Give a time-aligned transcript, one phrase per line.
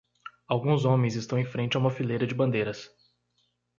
[0.47, 2.89] Alguns homens estão em frente a uma fileira de bandeiras.